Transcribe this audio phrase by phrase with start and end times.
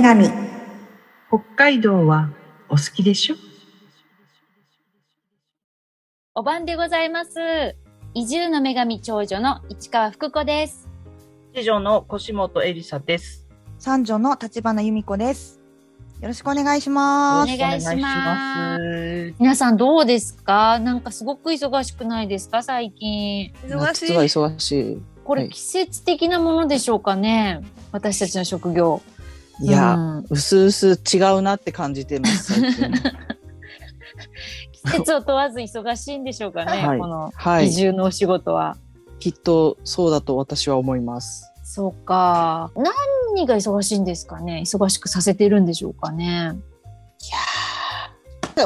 [0.00, 0.30] 女神
[1.28, 2.30] 北海道は
[2.70, 3.36] お好きでしょ？
[6.34, 7.76] お晩でございます。
[8.14, 10.88] 移住の女神長女の市川福子です。
[11.54, 13.46] 次女の腰本エリサです。
[13.78, 15.60] 三女の立花由美子です。
[16.22, 17.58] よろしくお願いしおます。
[17.58, 19.34] 願いしますす。
[19.38, 20.78] 皆さんどうですか？
[20.78, 22.62] なんかすごく忙しくないですか？
[22.62, 23.52] 最近。
[23.66, 24.84] 忙し夏はい忙しい。
[24.84, 27.60] はいこれ季節的なものでしょうかね？
[27.92, 29.02] 私たちの職業。
[29.60, 32.54] いや、うすうす違うなって感じてます。
[34.72, 38.76] 季節を問わず忙しいんでしょうかね、はいこの移はい、住のお仕事は。
[39.18, 41.52] きっとそうだと私は思います。
[41.62, 42.70] そうか。
[43.34, 46.56] 何が忙しいんですかね忙しくさせてるんでしょうかね。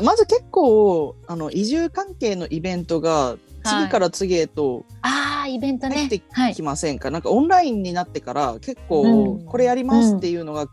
[0.03, 5.97] まず結構あの移住関係のイベントが次から次へとああ、イベントね。
[5.97, 6.23] 入って。
[6.31, 6.63] はいき。
[6.63, 9.45] ませんか、なんかオンラインになってから結構うん。
[9.47, 10.67] これやりますっていうのが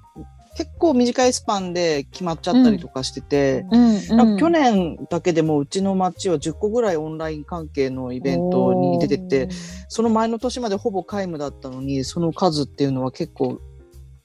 [0.57, 9.47] 結構短いスパンで決まっちゃったりとかしてて、うん、去年だけでもうちの町は10個ぐらいオンライン関係のイベントに出てて
[9.87, 13.61] その前の年までほぼ皆無だったのにその数っていうのは結構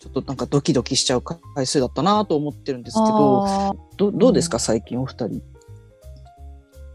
[0.00, 4.58] ちょっとなんかドキドキしちゃう回数だったなと思ってるんですけどどどうですか？
[4.58, 5.42] 最近お二人。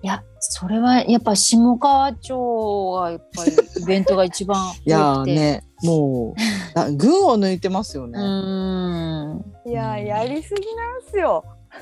[0.04, 4.90] いや、それはやっぱ下川町はやっぱりイベントが一番 多くて。
[4.90, 6.40] いやーねもう
[6.78, 8.18] な群を抜いてますようね。
[8.20, 9.46] ーん。
[9.66, 11.44] いやー、やりすぎなんすよ。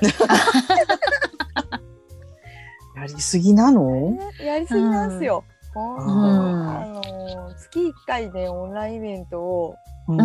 [2.96, 4.10] やりすぎなの？
[4.10, 5.44] ねやりすぎなんすよ。
[5.74, 9.74] ほんとにうんあのー月一回でオンラインイベントを、
[10.08, 10.20] うんん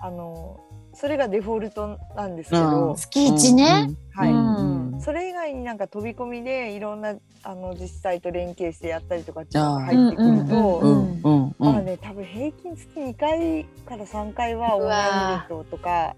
[0.00, 0.67] あのー
[1.00, 3.88] それがデフォルトなんですけうどん、月一ね。
[4.12, 4.32] はい。
[4.32, 16.16] うんそれ以外になんか飛び込みでいろんなあの自治体と連携してやったりとかっていうのが入ってくると、まあね、多分平均月2回から3回はオンラインイベントとか、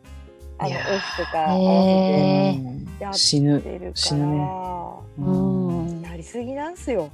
[0.58, 4.38] あのオフとか合わせへてうんやっ死ぬてるか死ぬね。
[4.38, 6.00] ら、うん。
[6.00, 7.10] やりすぎなんすよ。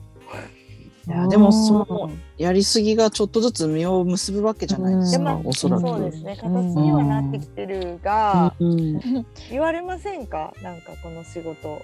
[1.06, 5.82] いやでもそのやりすぎがちょっとずつ実を結ぶわけじゃないですか、でまあおそらく。
[5.82, 6.36] そうですね。
[6.36, 10.52] 形にはなってきてるが、うん言われませんか？
[10.62, 11.82] なんかこの仕事。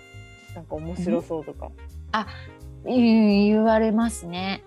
[0.54, 1.70] なんか面白そうとか。
[2.84, 4.64] 言言われますね。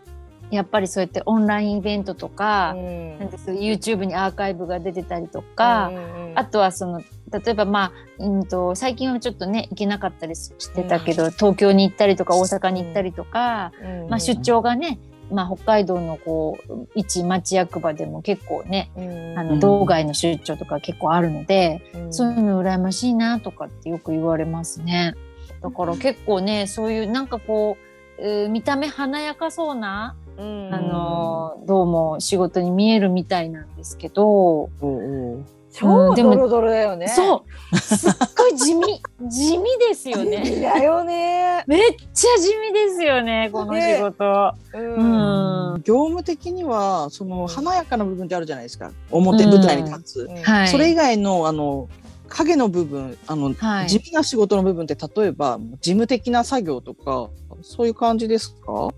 [0.52, 3.20] やっぱりそうやってオンラインイベントとか、うん。
[3.20, 5.96] なんですよ YouTube にアーカイブが出てたりとか、うん
[6.32, 6.40] うん。
[6.40, 7.02] あとはその
[7.32, 14.10] 例えばまあ、うん、と最近はちょっとね行けなかったりしてたけど、東京に行ったりとか大阪に行ったりとか、うん。
[14.10, 15.00] まあ、出張がね、
[15.32, 19.40] まあ、北海道のこう一町役場でも結構ねうん。
[19.40, 22.14] あの道外の出張とか結構あるので、うん。
[22.14, 25.16] そういうの羨ましいなとかってよく言われますね。
[25.62, 27.78] だから結構ねそういうなんかこ
[28.20, 30.70] う、えー見た目華やかそうな、うん。
[30.72, 35.46] あのどうも仕事に見えるみたいなんですけど、おうおう
[35.78, 37.08] 超でもドロドロだよね。
[37.10, 40.62] そうすっごい地味 地味ですよね。
[40.62, 41.64] だよね。
[41.68, 44.54] めっちゃ地味ですよねこの仕事。
[44.74, 44.78] う。
[44.78, 50.68] うんん業務的にはその華やかな部分ってあるじゃないですか表、うん舞台に立つ、うんはい。
[50.70, 51.90] それ以外のあの
[52.28, 57.30] 影の部分あの、はい地味な仕事の部分って例えば事務的な作業とか
[57.62, 58.90] そういう感じですか？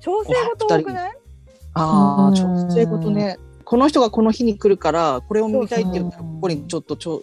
[0.00, 1.12] 調整事多くない？
[1.74, 7.22] ああうん調整事ねこの人がこの日に来るからこれを見たいって言ったらここにちょっとちょ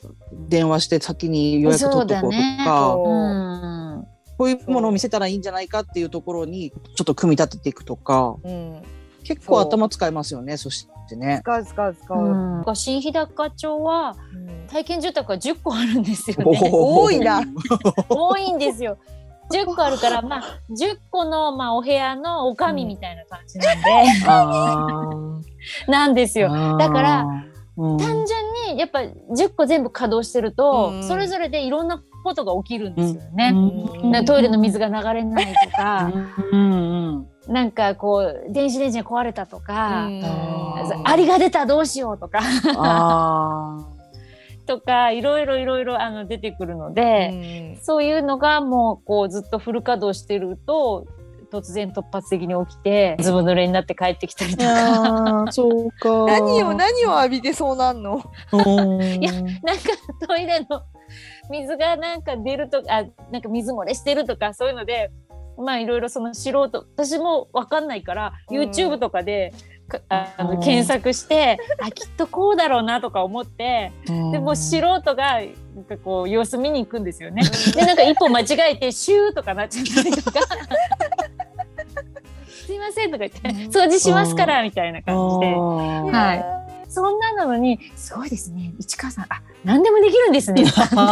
[0.50, 8.84] 電話して先に予約取っとこうとそうだねううんこういうものを見せたらいいんじゃないかっていうところにちょっと組み立てていくとかうん。
[9.24, 11.40] 結構頭使いますよねそしてね。
[11.44, 12.18] 使う使う使う。
[12.20, 16.60] うん新日高町はうん体験住宅が10個あるんですよおね。
[16.74, 17.42] お 多いな。
[18.10, 18.98] 多いんですよ。
[19.50, 23.84] 10個あるから、まあ、10個の、まあ、お部屋のおかみみたいな感じなんで、
[24.28, 25.10] あ
[25.88, 26.50] なんですよ。
[26.50, 26.78] ー。
[26.78, 27.26] だから、
[27.78, 27.98] うん。
[27.98, 31.04] 単純に、やっぱ10個全部稼働してると、うん。
[31.04, 33.52] それぞれでいろんなことが起きるんですよね。
[34.04, 34.12] うん。
[34.12, 36.12] なトイレの水が流れないとか、
[36.52, 36.62] うん。
[36.62, 40.24] うんなんかこう、電子レンジが壊れたとか、うん。
[41.06, 42.40] アリが出たどうしようとか、
[42.78, 43.80] あ
[44.66, 47.84] とか、いろいろいろいろあの出てくるので、うん。
[47.84, 51.06] そういうのがもうこうずっとフル稼働してると
[51.54, 56.26] 突然突発的に起きてずぶ濡れになって帰ってきたりとーかそうか。
[56.26, 58.24] 何を何を浴びてそうなんの？
[58.52, 59.02] うん。
[59.24, 59.54] いやなんか
[60.28, 60.82] トイレの
[61.52, 65.12] 水がなんか出るとかあなんか水漏れしてるとかそういうので
[65.58, 68.58] まあいろいろその素人私も分かんないから、うん。
[68.58, 69.54] YouTube とかで
[69.88, 75.42] かあうんの検索してあきっとこうだろうなとか思ってでもう素人が
[75.76, 77.44] なんかこう様子見に行くんですよね。
[77.76, 80.40] でなんか一歩間違えてシューとかなっちゃったりとか
[82.66, 83.40] すいませんとか言って
[83.70, 85.54] 掃除しますからみたいな感じで。
[85.54, 86.46] ははい。
[86.90, 88.74] そんななのにすごいですね。
[88.80, 90.64] 市川さんあ何でもできるんですね。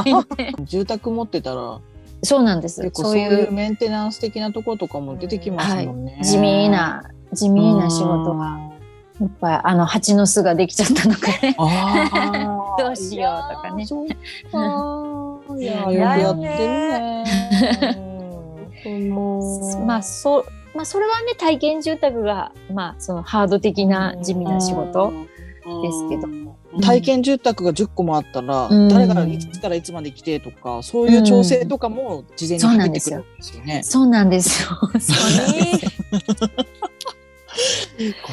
[0.64, 1.80] 住宅持ってたら
[2.24, 2.82] そうなんです。
[2.84, 3.18] 結構そうう。
[3.18, 6.20] いううメンテナンス的なところとかも出てきますもんね。
[6.22, 7.04] 地味な
[7.34, 8.60] 地味な仕事が
[9.22, 11.56] いっぱいあの蜂の巣ができちゃったのかね。
[12.78, 13.84] どうしようとかね。
[15.60, 17.24] いやよくやってるね。
[18.86, 18.90] う
[19.84, 20.46] んまあそう
[20.76, 25.12] まあそれはね体験住宅がまあそのハード的な地味な仕事
[25.82, 26.28] ですけど。
[26.82, 28.88] 体験住宅が10個もあったら、うん。
[28.88, 33.84] 誰がいつからいつまで来てとかそういう調整とかも事前に入ってくるんですよね。
[33.84, 34.70] そうなんですよ。
[35.00, 36.50] そう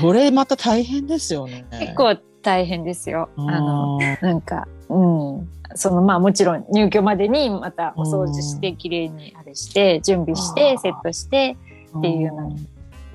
[0.00, 1.66] これまた大変ですよね。
[1.72, 3.28] 結構大変ですよ。
[3.36, 11.56] あのなんか、うん、そのまあもちろん入居までにまたお掃除して綺麗にあれして準備してセットして
[11.98, 12.56] っていうの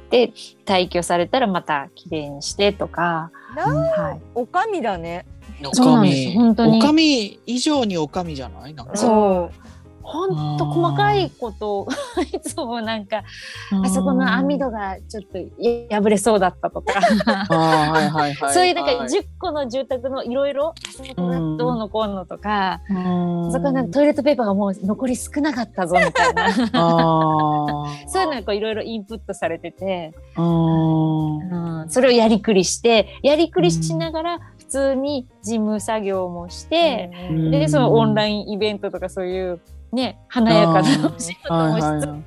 [0.10, 0.32] で
[0.66, 5.26] 退去されたらまた綺麗にしてとか、なはい、おかみだね。
[5.66, 6.26] おそうなんです。
[6.26, 6.78] かみ本当に。
[6.78, 8.74] おかみ以上におかみじゃない？
[8.74, 8.96] なんか。
[8.96, 9.73] そう
[10.04, 11.88] 本当細かいことを
[12.34, 13.24] いつもなんか
[13.84, 15.40] あそこの網戸がちょっと
[15.90, 17.00] 破れそうだったとか。
[17.02, 18.52] はいはいはい。
[18.54, 19.08] そういうなんかはい。
[19.08, 23.48] 10個の住宅のいろいろあそこがどうのこうのとか、うん。
[23.48, 26.52] あそこはなんかトイレットペーパーがもう残り少なかったぞみたいな。
[28.08, 31.82] そういうのがいろいろインプットされてて、うん。
[31.82, 37.52] うん、それをやりくりしてやりくりしながら普通に事務作業もして、うん。
[37.52, 39.60] でそのオンラインイベントとかそういう
[39.94, 42.24] ね華やかなお仕事もしつつ、はいはい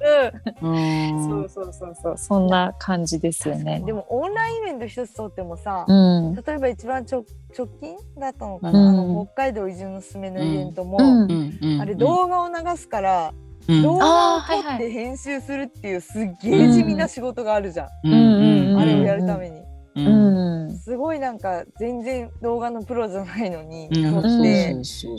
[0.62, 2.18] うん そうそうそうそう。
[2.18, 3.82] そんな感じですよね。
[3.84, 6.34] でもオンラインイベント一つとってもさ、うん。
[6.34, 7.24] 例えば一番直
[7.56, 8.88] 直近だったのかうな、ん。
[8.88, 11.04] あの北海道移住のすすめのイベントも、うん。
[11.04, 13.32] うんうんあれ動画を流すから、
[13.68, 13.82] うん。
[13.82, 18.78] 動画を撮って編集するっていうすっげえ地味な仕事があるじゃん、うんうん。
[18.78, 19.60] あれをやるために、
[19.96, 20.66] うん。
[20.68, 20.78] うん。
[20.78, 24.12] すごいなんか全然動画のプロじゃないのにうん。
[24.12, 24.76] 撮って、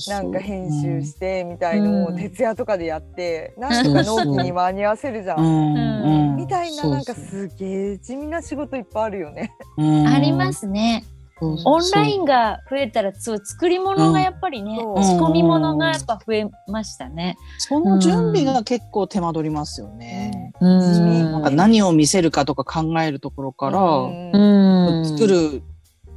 [0.07, 2.15] なんか編集してみたいのをうん。
[2.15, 6.35] 徹夜とかでやって、なんとか納期に間に合わせるじゃん。
[6.37, 9.53] みたいななんかすげえ地味な仕事いっぱいあるよね。
[9.77, 11.03] ありますね。
[11.39, 15.03] そうそうオンラインが増えたらそう作り物がやっぱりね、うん。
[15.03, 17.37] 仕込み物がやっぱ増えましたね。
[17.59, 20.53] その準備が結構手間取りますよね。
[20.59, 21.31] うん。
[21.31, 24.31] なんか何を見せるかとか考えるところから、うん。
[24.31, 25.61] うん作る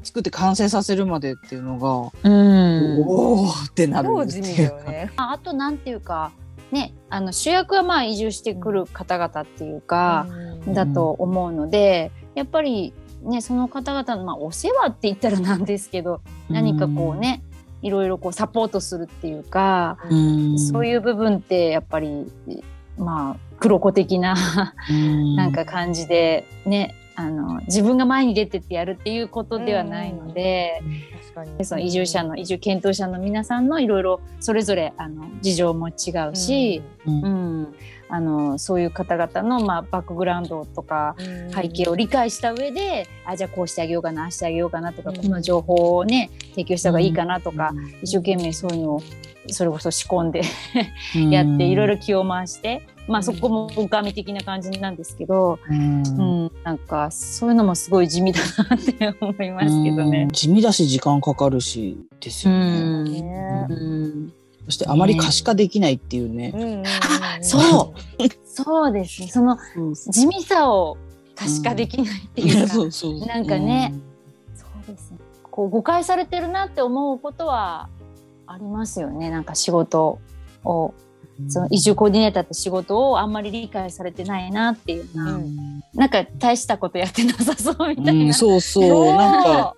[0.03, 3.03] 作って完成させるまでっていうのが、うん。
[3.03, 5.13] おおってなるっていうだよね。
[5.17, 6.33] ああとなんていうか
[6.73, 10.27] ねあの主役はまあ移住してくる方々っていうか、
[10.67, 10.75] うん。
[10.75, 17.43] だと思うのでやっぱりねその方々の、まあ、お世話って言ったらなんですけど何かこうね
[17.83, 22.31] いろいろこうサポートするっていうか、うん、そういう部分ってやっぱり
[22.99, 24.35] まあ黒子的な
[24.91, 25.37] うん。
[25.37, 30.81] なんか感じでねあの自分が前に出てってやるっていうことではないので
[31.63, 37.23] その移住者の移住検討者の皆さんのいろいろそれぞれあの事情も違うし、うん。
[37.23, 37.29] う
[37.63, 37.75] ん。
[38.13, 41.53] あのそういう方々の、まあ、バックグラウンドとかうん。
[41.53, 45.17] 背景を理解した上で、あじゃあこうしてあげようかなああしてあげようかなとか、うん。
[45.17, 47.73] この情報をね提供した方がいいかなとか、
[48.03, 49.03] 一生懸命そういうのを
[49.49, 50.43] それこそ仕込んで
[51.31, 56.03] やっていろいろ気を回して、まあそこもおかみ的な感じなんですけど、うん。
[56.07, 60.23] うん、なんかそういうのもすごい地味だなって思いますけどね。
[60.23, 60.29] うん。
[60.31, 63.21] 地味だし時間かかるしですよね。
[63.21, 64.33] ねうん。
[64.67, 66.85] そしてあまり可視化できないっていうね。
[67.43, 68.25] そう。
[68.47, 69.29] そうですね。
[69.29, 69.59] その
[70.11, 70.97] 地味さを
[71.35, 73.93] 可視化できないっていうか、うなんかね
[74.55, 75.19] そうですね。
[75.51, 77.89] こう誤解されてるなって思うことは
[78.47, 79.31] ありますよね。
[79.31, 80.21] なんか仕事
[80.65, 80.95] を
[81.49, 85.81] その移住コーディネーターって仕事をあんまり理解されてないなっていうな、うん。
[85.95, 89.07] なんか大したことやってなさそうみたいな、うん、そうそう。
[89.17, 89.75] なんか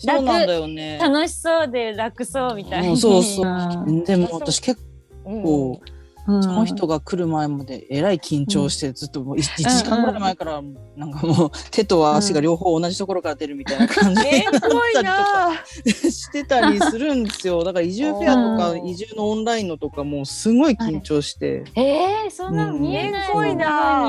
[0.00, 0.22] そう。
[0.22, 0.98] なんだよね。
[0.98, 3.46] 楽しそうで楽そうみたいに、うんそうそう。
[3.86, 4.80] うんでも私結
[5.24, 5.42] うん。
[5.42, 5.80] 構
[6.26, 10.62] うんその人が来る前までえらい緊張してずっともう 1, 時間ぐらい前から
[10.96, 15.52] なんかもう手と足が両方同じところから出るみたいな感じになったりとかな。
[15.84, 17.62] してたりするんですよ。
[17.62, 21.64] だから移住フェアとかうん移住のオンラインのとかもうすごい緊張して。
[21.74, 24.04] えー、そんなの見えないめんな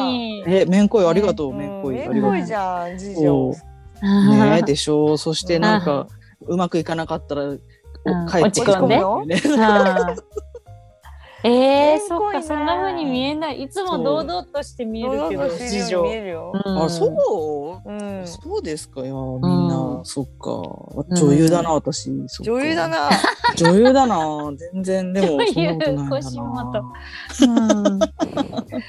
[0.48, 1.96] え、めんこいありがとう、うんめんこい。
[1.96, 3.54] めありがとんこいじゃん次う
[4.02, 4.56] 女。。
[4.56, 5.18] ねでしょう。
[5.18, 6.08] そしてなんか
[6.48, 7.56] うまくいかなかったら
[8.30, 9.36] 帰って落ち込んで
[11.50, 13.64] えー、そっかそんな風に見えない。
[13.64, 16.52] いつも堂々として見えるけど堂々としてるように見えるよ。
[16.66, 16.84] うん。
[16.84, 17.90] あそう？
[17.90, 18.28] うん。
[18.28, 19.02] そうですか？
[19.02, 20.62] いやみんな、うんそっか。
[21.16, 22.12] 女優だな、私。
[22.42, 23.10] 女優だな。
[23.56, 24.52] 女優だな。
[24.74, 26.82] 全然でも そんなことないな
[27.42, 28.00] うん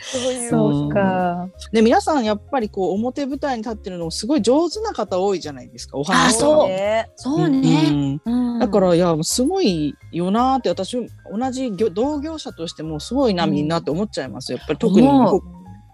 [0.02, 0.50] そういう。
[0.50, 0.88] そう。
[0.90, 5.96] かで皆さんやっぱりこう表舞台に立ってるのすごい上手な方多いじゃないですか。
[5.98, 6.68] お話そう。
[6.68, 7.10] ね。
[7.16, 8.20] そうね、
[8.60, 15.08] だからいやすごいよなーって私同じ業同業者としてもすごいなみんなって思っちゃいますやっぱり特に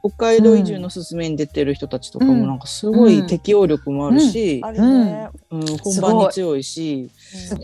[0.06, 2.40] 北海道移住の勧めに出てる人たちとかうん。
[2.40, 4.60] もなんかすごい適応力もあるし。
[4.62, 5.78] うん。
[5.78, 7.10] 本番に強いし。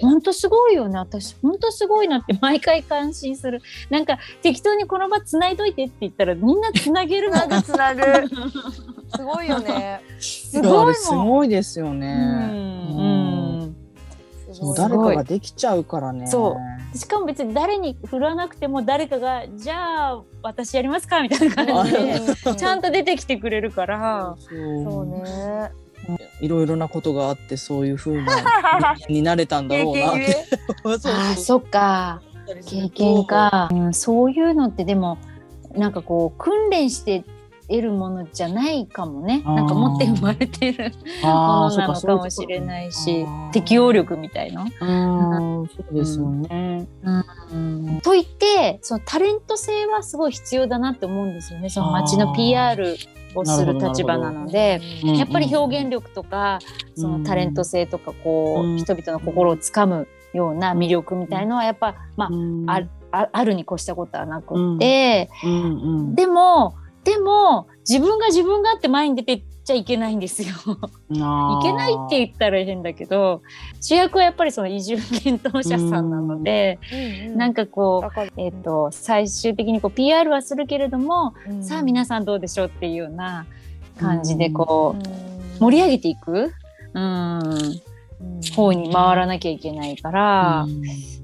[0.00, 0.98] 本当すごいよね。
[0.98, 3.60] 私本当すごいなって毎回感心する。
[3.90, 8.02] なんか適当にこの場つないどいてって言ったらみんなつなげるつなのぐつなぐ。
[9.14, 10.00] すごいよね。
[10.18, 12.06] すごいもんすごいですようね。
[14.50, 16.26] んそう誰かができちゃうからね。
[16.26, 16.56] そ
[16.94, 21.98] しかも別に誰に振らなくても誰かが「じゃあ私やりますか」みたいな感じで
[22.46, 22.52] う。
[22.52, 24.36] んちゃんと出てきてくれるから。
[24.38, 25.06] そう。
[25.06, 25.70] ね。
[26.40, 30.10] いろいろなことがあってそういう風な 人間になれたんだ経ろうな。
[30.12, 30.44] って。
[30.84, 32.22] あーそっか。
[32.66, 33.24] 経験。
[33.26, 35.18] か、うん、そういうのってでも
[35.76, 37.24] なんかこう訓練して
[37.70, 39.42] 得るものじゃないかもね。
[39.46, 41.28] なんか持って生まれてる も
[41.70, 44.66] のなのかもしれないし適応力みたいな。
[44.80, 46.88] うんそうですよね。
[47.52, 48.00] うん。
[48.02, 51.70] と言ってそのタレント性はすごい必要だなって思うんですよね。
[51.70, 52.96] その街の PR
[53.36, 54.80] をする立場なので。
[55.04, 56.58] やっぱり表現力とか、
[56.96, 58.78] そのタレント性とかこう、うん。
[58.78, 62.28] 人々の心をつかむような魅力みたいのはやっぱ、ま
[62.66, 65.56] ああああるに越したことはなくって、うんう
[66.10, 66.14] ん。
[66.14, 66.74] でも
[67.10, 70.48] でも自分が自分があって前に出てっちゃいけないんですよ。
[70.48, 71.14] い
[71.62, 73.42] けないって言ったら変だけど
[73.80, 76.78] 主役はやっぱりその移住検討者さんなので、
[77.34, 81.64] なんかかこう、えっと最終的にこう PR はするけれども、うん。
[81.64, 83.46] さあ皆さんどうでしょうっていうような
[83.98, 85.58] 感じでこう、うん。
[85.58, 86.52] 盛り上げていく、
[86.94, 87.80] うん、
[88.54, 90.66] 方に回らなきゃいけないから、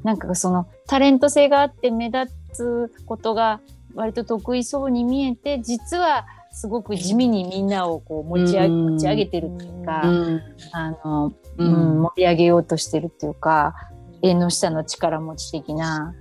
[0.02, 3.60] なんかそのタレント性があって目立つことが
[3.96, 8.92] 割と得意そうに見えて実はすごく地味にみんなをこう持ち上げ,、うん。
[8.94, 10.42] 持ち上げてるっていうか、うん。
[10.72, 13.74] あのううんん盛り上げようとしてるっていうか
[14.22, 16.14] 縁の下の力持ち的な。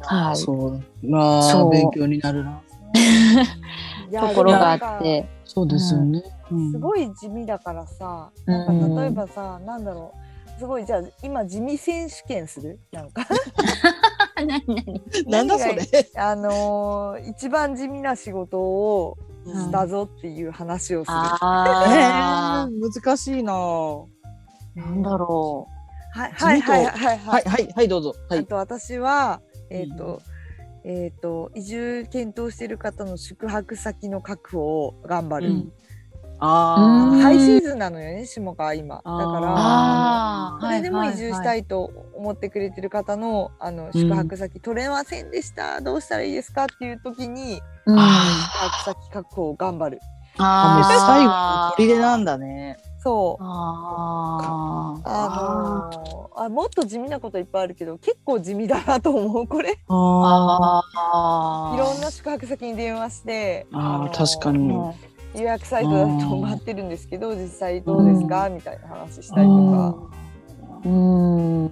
[0.00, 0.36] はい。
[0.36, 0.82] そう。
[1.02, 1.68] まそう。
[1.68, 2.60] あ勉強になるな。
[4.20, 6.22] ところがあって、そうですよね。
[6.50, 6.72] うん。
[6.72, 8.66] すごい地味だからさ、うん。
[8.66, 10.58] なんか例えばさ、なんだろう。
[10.58, 12.78] すごいじゃあ今地味選手権する？
[12.90, 13.26] なんか
[14.36, 14.48] 何
[15.26, 16.10] 何なんだそ何れ？
[16.16, 23.52] あのー一番地味な仕事をうんしたぞっていう話をする、あえー難しいな。
[24.74, 25.68] なんだろ
[26.12, 27.42] はいはいはいはいはい。
[27.42, 28.14] いはいはいどうぞ。
[28.28, 28.40] はい。
[28.40, 29.40] あと私は
[29.70, 30.20] えっ、と、
[30.84, 35.72] えっ、と移住検討している方の宿泊先の確保を頑張る、うん。
[36.40, 37.20] あうん。
[37.20, 38.96] ハイシーズンなのよね下川今。
[38.96, 41.60] だからそれでも移住したい。
[41.60, 47.96] いと思ってくれてる方のあの宿泊先取れませんでした、どうしたらいいですかっていう時にうん。
[47.96, 50.00] 宿あ泊先確保を頑張る。
[50.38, 52.76] あもう最後のあ砦なんだね。
[52.98, 53.42] そう。
[53.42, 55.08] あー。
[55.08, 59.46] あのーあもっと地味なこといっぱいあるけど結構地味だなと思う。
[59.48, 59.72] これ。
[59.72, 61.78] いああー。
[61.78, 64.58] ろんな宿泊先に電話してあーのー確かに。
[64.74, 64.92] うん
[65.34, 69.94] 予約サイトだと待ってるんですけど実際どうですか、みたいな話したりとか、
[70.86, 71.66] うん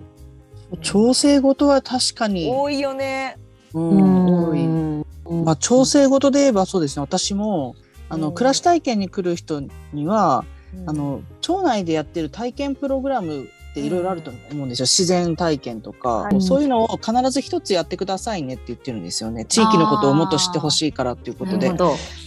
[0.83, 3.39] 調整事は確かに、多いよね。
[3.73, 4.65] うん多い。
[4.65, 7.01] うんまあ調整事で言えばそうですね。
[7.01, 7.77] 私も
[8.09, 10.45] あの、うん暮らし体験に来る人には、
[10.77, 14.85] うんあの町内でやってる体験プログラムっていろいろあると思うんですよ。
[14.85, 16.41] 自然体験とか、はい。
[16.41, 19.45] そういうのを必ず一つやってくださいねって言ってるんですよね。
[19.47, 21.73] 地域のことをもっと知ってほしいからっていうことで。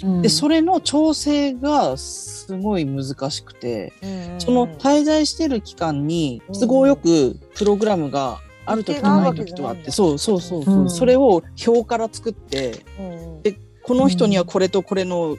[0.03, 0.21] うん。
[0.21, 10.89] でそれの調整がすごい難しくて、うんその滞在してる期間に都合よくプログラムがある時とない時とあって、そうそうそうそう、うん。
[10.89, 13.41] それを表から作ってうん。
[13.41, 15.37] でこの人にはこれとこれの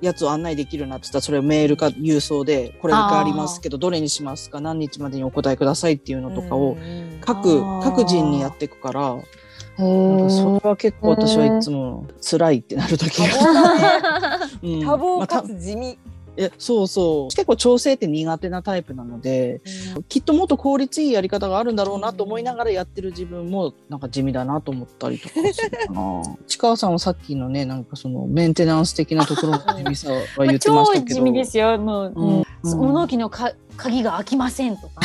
[0.00, 4.60] やつを案内できるなって言ったらそれをメールか郵送でこれがありますけどどれにしますか？
[4.60, 6.76] 何日までにお答えくださいっていうのとかを
[7.20, 14.38] 各各人にやっていくからへなんかそーれは結構私はいつも辛いってなる時多が。
[14.60, 14.66] 多
[14.96, 15.98] 忙かつ地味。
[16.36, 19.60] えそうそう結構調整って苦手なタイプなので
[20.08, 31.78] きっともっと効率いいやり方があるんだろうなと思いながらやってる自分もなんか地味だなと思ったりとかするかな 市川さんはさっきのねなんかそのメンテナンス的なところの地味さはまあ言ってま超したけど、地味ですよ。
[31.78, 35.00] もう、うんうん 物置のか鍵が開きませんとか。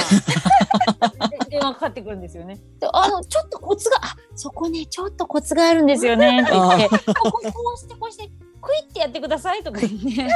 [1.29, 2.59] で電話かかってくるんですよね。
[2.79, 6.41] で、あの、ちょっとコツが、あ、そこね、ちょっとコツがあるんですよね。
[6.41, 8.29] って言って、こうして、こうして、
[8.65, 10.27] クイってやってくださいとか言って、ちょっ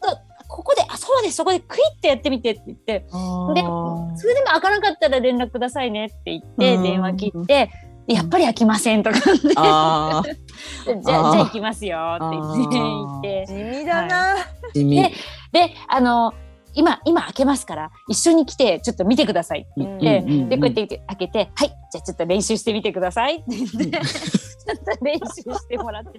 [0.00, 6.82] と、ここで、あ、そうです、そこでクイってやってみてって言って、で、それでも開かなかったら連絡くださいねって言って、うん。
[6.82, 7.70] 電話切って、
[8.06, 13.46] でやっぱり開きませんとかで、 じゃああ、じゃあ行きますよって言って。
[13.46, 14.36] 地味だな。
[14.36, 14.96] ー地味。
[14.96, 15.12] で
[15.52, 16.32] で、あの、
[16.76, 26.18] 今、今開けますから、一緒に来て、ちょっと見てくださいって言って、うんうんうんで、こうやって開けて、はい、じゃあちょっと練習してみてくださいって言って、 ちょっと練習してもらって、はい、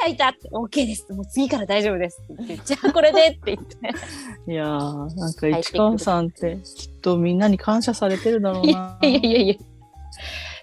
[0.00, 1.12] 開いたって、OK です。
[1.12, 3.76] もう次から大丈夫ですって言って、じゃあこれでって言って。
[4.50, 9.08] いやーなんか市川さんってきっとみんなに感謝されてるだろういなや。
[9.08, 9.54] いやいやいや。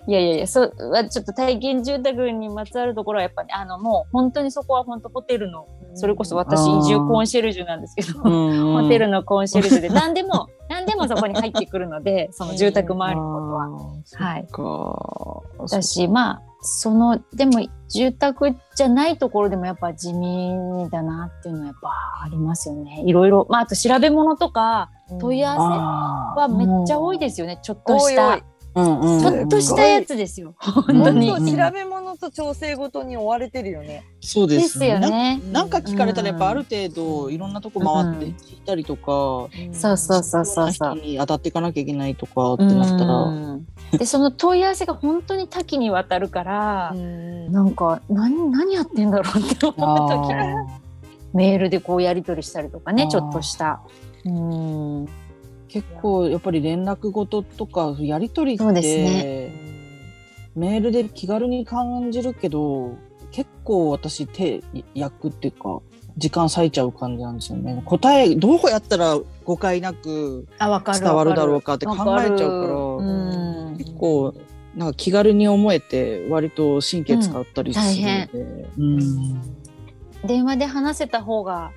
[0.10, 13.70] いやいやいや、そう、はちょっと体験住宅にまつわるところはやっぱり、あの、もう本当にそこは本当ホテルの、それこそ私移住コンシェルジュなんですけど、 ホテルのコンシェルジュで何でも、何でもそこに入ってくるので、 その住宅周りのことは。
[13.70, 14.48] はい。
[14.51, 21.89] はだし、まあ、その、でも住宅じゃないところでもやっぱ地味だなっていうのはやっぱ
[22.25, 23.04] ありますよね。
[23.06, 24.89] いろいろ、まあ、あと調べ物とか
[25.20, 27.60] 問い合わせはめっちゃ多いですよね。
[27.62, 28.39] ちょっとした。
[28.81, 30.55] うんうんちょっとしたやつですよ。
[30.57, 31.27] 本当本に。
[31.29, 34.05] 当調べ物と調整ごとに追われてるよね。
[34.21, 35.41] そうでですすよなね。
[35.51, 39.03] なんか聞かれたらやっぱある程度いろんなとこ回ってうん聞いたりとか、
[39.74, 40.95] そうそうそうそうそう。
[40.95, 50.45] 人に当たっていかなきゃいけないとかってなったら、うんでその問い合わせが本当に多岐にわたるから、うんなんか何何やってんだろうって思う時あ
[51.33, 53.81] メールでこうやり取りしたりとかねちょっとした。
[54.25, 55.07] うん
[55.69, 59.21] 結構やっぱり連絡事とかやり取りっですね。
[59.21, 59.69] て
[60.55, 62.97] メールで気軽に感じるけど
[63.31, 64.61] 結構私手
[64.95, 65.79] 焼くっていうか
[66.17, 67.81] 時間割いちゃう感じなんですよね。
[67.85, 73.77] 答えどうやったら誤解なくあわかる伝わるだろうかって考わえちゃうからうん。
[73.77, 74.33] 結構
[74.75, 79.41] なんか気軽に思えて割と神経使ったりするので、うん。
[80.25, 81.71] 電話で話せた方が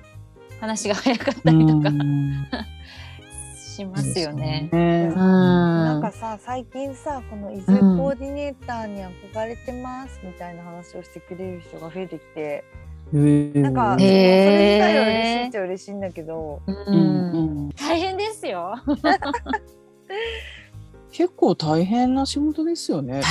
[0.59, 1.89] 話が早かったりとか。
[1.89, 2.47] うん
[3.73, 4.69] しますよね。
[4.71, 12.63] ねうんなんかさ最近さこの移住コーディネーターに憧れてますみたいな話をしてくれる人が増えてきて、
[13.13, 18.75] なんか、うんそれ自体は嬉しいっちゃ嬉しいんだけど、うんうん大変ですよ。
[21.11, 23.21] 結構大変な仕事ですよね。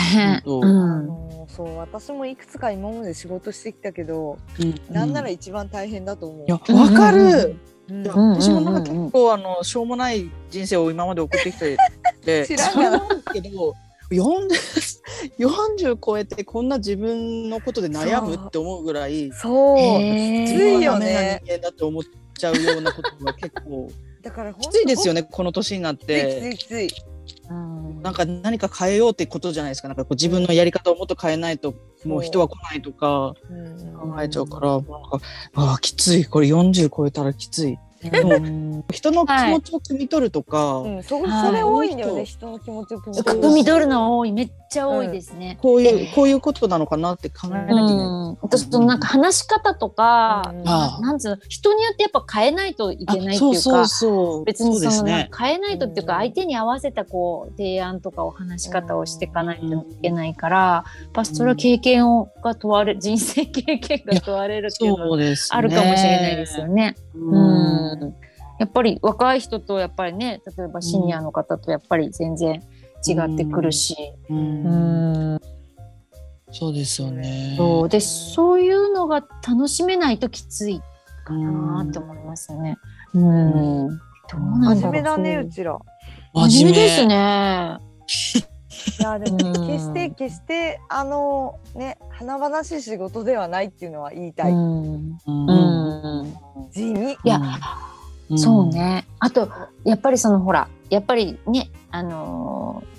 [0.44, 6.46] うあんのそう私もいくつか今まで仕事してきたけど、うんなんなら一番大変だと思う。
[6.46, 7.56] いやわかる。
[7.88, 11.76] 私もなんか結構あのしょうもない人生を今まで送ってきて
[12.24, 13.74] て 知らなけど
[14.10, 14.48] 40
[15.38, 21.40] 40超えてこんな自分のことで悩むって思うぐらいそう、きついよね。
[21.44, 22.02] 人間だと思っ
[22.36, 23.90] ちゃうようなことが結構
[24.22, 25.22] だからきついですよね。
[25.22, 27.11] ねこの年になってきついきつい。
[27.52, 28.02] うん。
[28.02, 29.88] なんか何か変えようってことじゃないですか。
[29.88, 34.12] なんかこう自分のやり方をもっと変えないともう人は来ないとかうん。
[34.12, 34.90] 考えちゃうからなんか
[35.54, 37.78] ああきついこれ40超えたらきつい。
[38.10, 43.24] でも人の気持ちを汲み取るとか、うん、そはいそれ多いんだよね、人の気持ちを汲みそう。
[43.24, 44.32] 取る汲み取るの多い。
[44.32, 45.58] めっちゃ多いですね。
[45.60, 47.94] こういうこういうことなのかなって考えなきゃいけない。
[47.94, 47.98] う
[48.32, 56.20] ん、私そのなんか話し方とか、なんつうの人によってやっぱ変えないといけないっていうかあそ別にその変えないとっていうかうん。
[56.20, 65.18] 相手に合わせたこう提案とかお話し方をしていかないといけないから、やっぱそれは経験をが問われ人生経験が問われるっていうのは。
[65.50, 66.96] あるかもしれないですよね。
[68.58, 72.62] やっぱり若い人とやっぱりね例えばシニアの方とやっぱり全然
[73.06, 73.96] 違ってくるし。
[74.30, 75.40] ううんん
[76.52, 77.54] そうですよね。
[77.56, 80.82] そうでそういうのが楽しめないときつい
[81.24, 82.76] かなって思いますよね。
[83.14, 83.88] うん。
[83.88, 84.92] どうなんだろう。
[84.92, 85.78] 真面目だねそううちら。
[86.34, 87.78] 真面目ですね。
[88.98, 94.52] いやでもうん決して決してあのね華々しい仕事ではないっていうのは言いたい。
[94.52, 95.18] うん。
[95.26, 96.34] うんうん。
[96.70, 97.12] 地味。
[97.12, 97.40] いや、
[98.28, 98.68] うんそう。
[98.68, 99.06] ね。
[99.20, 99.48] あと
[99.84, 102.51] やっぱりそのほらやっぱりねあのー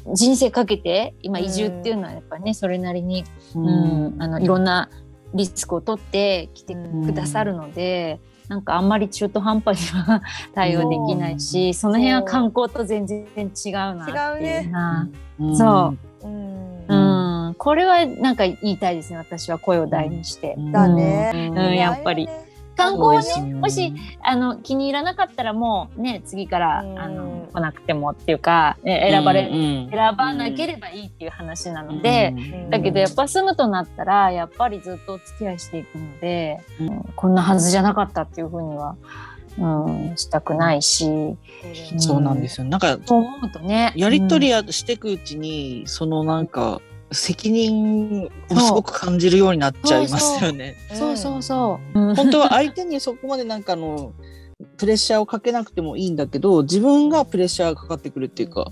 [0.08, 3.24] 人生かけて今移住っていうのはやっぱねそれなりに
[3.56, 4.90] ううん、あのいろんな
[5.34, 10.22] リスクを取って来てくださるので、なんかあんまり中途半端には
[10.54, 15.10] 対応できないし、その辺は観光と全然違うなっていうな。
[15.40, 15.48] う。
[15.52, 15.58] ん。
[15.58, 16.28] そう。
[16.28, 16.64] うん。
[16.88, 19.18] うん、これはなんか言いたいですね。
[19.18, 20.56] 私は声を大にして。
[20.58, 20.72] うん。
[20.72, 21.52] だね。
[21.56, 21.76] うん。
[21.76, 22.28] やっぱり
[22.76, 27.00] 観光はね、もしあの気に入らなかったらもうね次から、うん。
[27.00, 32.34] あの来なくてもっていうか、ね選ばれ、うん選ばなければいいっていう話なので。
[32.36, 37.04] うんだけどやっぱ住むとなったらやっぱりずっとお付き合いしていくので、うん。
[37.16, 38.96] こんなはずじゃなかったっていうふうには
[39.60, 41.38] うん、したくないし。
[41.98, 42.66] そうなんですよ。
[42.66, 46.82] なんかと思うとねやり取りやしていくうちに、そのなんか
[47.14, 50.76] 責任をすごく感じるようになっちゃいますよね。
[50.92, 54.14] うんそうそうそう、うん本当は相手にそこまでなんかあの
[54.78, 58.72] プレッシャーをかけなくてもいいんだけど自分がプレッシャーがかかってくるっていうか、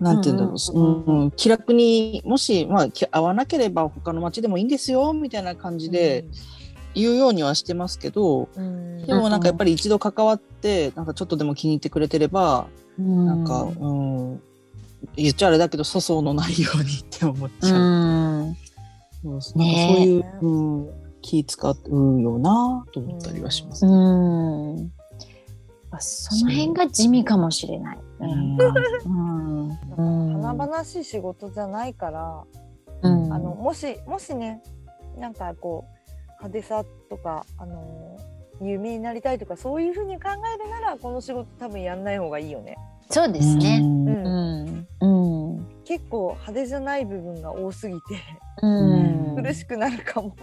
[0.00, 1.30] なんて言うんだろう、うんうんうん。
[1.32, 6.24] 気楽にもし、まあ、き合わなければ他の町でもいいんですよみたいな感じで
[6.94, 9.06] 言うようにはしてますけど、うん。
[9.06, 12.66] でもなんかやっぱり一度関わってなんかちょっとでも気に入ってくれてれば、
[12.98, 14.42] なんか、うん、
[15.16, 18.42] 言っちゃあれだけど粗相のないようにって思っちうゃう。
[18.44, 18.56] ん
[19.22, 23.86] そうなんかそうねいう、うん、気使うよなと思ったりはします。
[23.86, 24.92] うん
[25.98, 27.98] その辺が地味かもしれない。
[28.20, 32.44] うんうんうん華々しい仕事じゃないから、
[33.02, 34.62] うんあのもしもしね
[35.18, 36.00] なんかこう
[36.42, 38.18] 派手さとかあの
[38.62, 42.76] 有名になりたいとかそういうふうに考えるならこの仕事多分やんない方がいいよね。
[43.10, 43.80] そうですね。
[43.82, 48.16] うんうんうんうん結構派手じゃない部分が多すぎて
[48.62, 50.36] うん苦しくなるかも。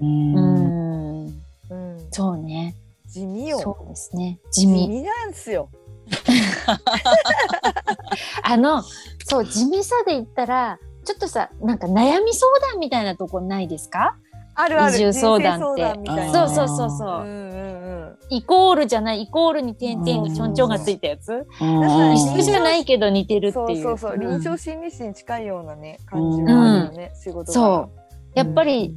[0.00, 1.26] うんうん
[1.70, 2.74] うん、そうね。
[3.06, 3.58] 地味よ。
[3.58, 4.38] そうですね。
[4.50, 4.88] 地地味。
[4.88, 5.68] 味なんすよ。
[8.42, 8.82] あの、
[9.24, 14.16] そう、地味さで言ったら、ちょっとさ、なんか悩み相談みたいなとこないですか？
[14.54, 15.94] あるある移住相談って。
[16.32, 17.24] そうそうそうそうう。
[17.24, 17.67] んうんうん。
[18.30, 21.46] イコールじゃない、イコールに点々がちょんちょんがついたやつ？
[21.60, 22.14] うん。
[22.14, 23.82] 一緒じゃないけど似てるっていう。
[23.82, 24.20] そうそうそう、ん。
[24.20, 27.52] 臨床心理士に近いようなね感じもあるよね、仕事が。
[27.52, 27.98] そう。
[28.34, 28.94] やっぱり、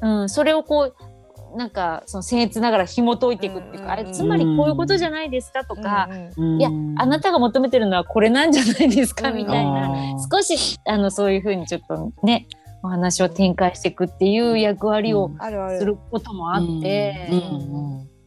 [0.00, 9.36] うん、それをこう、なんか、その僭越ながら紐解いていくっていうか、あれ、つまりこういうことじゃないですかとか、うんうんいやあなたが求めてるのはこれなんじゃないですかうん。
[9.36, 12.48] みたいな、少しあのそういうふうにちょっとね
[12.82, 15.30] お話を展開していくっていう役割を。
[15.78, 17.28] することもあって、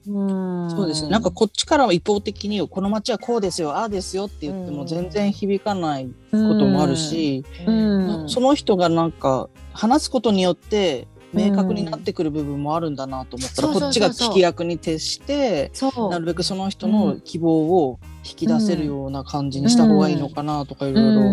[0.06, 1.10] そうですね。
[1.10, 8.30] なんかこっちからは一方的にこの街はこうですよ、ああですよって言っても全然響かないこともあるし、うん。
[8.30, 15.72] その人がなんか話すことによって明確になってくる部分もあるんだなと思ったら、うんこっちが聞き役に徹して、
[16.10, 21.24] なるべくその人の希望を引き出せるような感じにした方がいいのかなとかいろいろ、う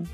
[0.00, 0.08] ん。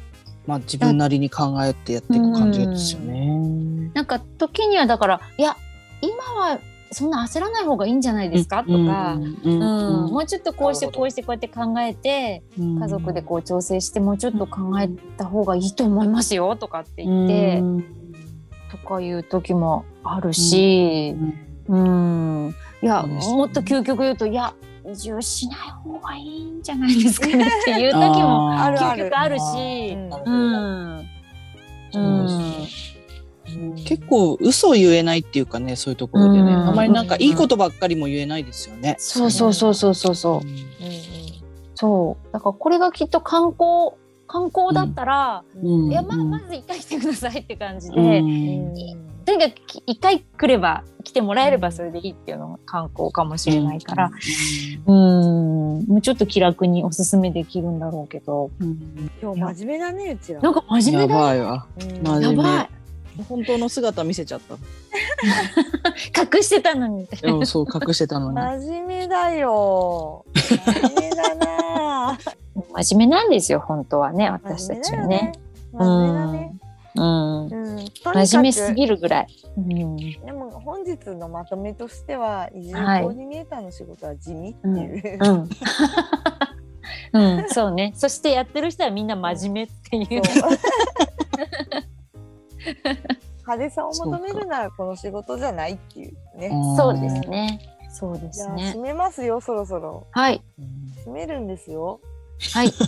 [0.47, 3.91] まあ自分なりに考えてやっていく感じですよね。
[3.95, 5.57] なんか時にはだからいや
[6.03, 6.61] 今は
[6.95, 12.79] そんな焦らない方がいいんじゃないですか、とか、うんうんもうちょっとこうしてこうしてこうやって考えてうん。
[12.81, 18.05] 家族でこう調整してもうちょっと考えた方がいいと思いますよとかって言って、うん
[18.71, 21.15] とかいう時もあるし、
[21.69, 24.53] うん、いや、もっと究極言うと、いや、
[24.85, 31.09] 移住しない方がいいんじゃないですかねっていう時も 究極あるし、うん
[33.97, 38.97] 結構嘘を言えないっていうかねそういうところでね、うんあまりなんかいいことばっかりも言えないですよね。
[38.99, 40.15] そうそうそうそうそう。
[40.15, 40.55] そう、うん。
[41.75, 43.93] そう、だからこれがきっと観光、
[44.27, 45.91] 観光だったら、うん。
[45.91, 48.07] いや、まあ、まず一回来てくださいって感じで、うん。
[48.07, 54.11] うんとにかくき一回来れば、来てもらえればそれでいいっていうのが観光かもしれないから、
[54.87, 59.11] うん、もうちょっと気楽におすすめできるんだろうけど、うん。
[59.23, 60.41] 今日真面目だねうちら。
[60.41, 61.67] なんか真面や目だばいわ。
[62.21, 62.71] やばい
[63.29, 64.55] 本当の姿見せちゃった。
[66.37, 67.07] 隠してたのに。
[67.07, 68.37] でもそう隠してたのに。
[68.37, 70.25] 真面目だよ。
[70.35, 72.19] 真面目だな。
[72.75, 75.33] 真面目なんですよ、本当はね、私たちはね。
[75.73, 76.55] 真面目だね。
[76.95, 79.27] 真面目すぎるぐらい。
[79.57, 79.97] うん。
[79.97, 85.19] でも本日のまとめとしては移住コはいーディネーターの仕事は地味っていう。
[85.21, 85.49] うん。
[87.13, 87.93] うん、そうね。
[87.97, 90.23] そしてやってる人はみんな真面目っていう。
[93.47, 96.51] 派手さを求めるならこの仕事じゃないっていうね。
[96.77, 97.61] そうですね。
[97.91, 98.81] そうでじゃあすね締。
[98.81, 100.07] めますよそろそろ。
[100.11, 100.43] はい。
[101.07, 102.01] 締めるんですよ。
[102.53, 102.71] はい。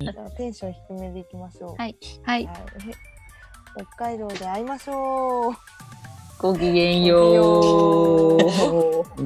[0.00, 1.74] じゃあテンション低めでいきましょう。
[1.76, 2.46] はいはい。
[2.46, 2.56] はい
[3.76, 5.54] 北海道で会いましょう。
[6.38, 8.38] ごきげんよう。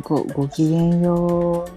[0.00, 1.68] ご ごきげんよう。